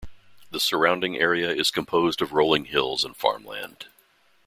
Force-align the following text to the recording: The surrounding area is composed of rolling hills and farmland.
The 0.49 0.59
surrounding 0.59 1.17
area 1.17 1.51
is 1.51 1.69
composed 1.69 2.23
of 2.23 2.33
rolling 2.33 2.65
hills 2.65 3.03
and 3.05 3.15
farmland. 3.15 3.85